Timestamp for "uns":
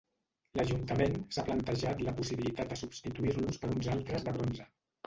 3.79-3.97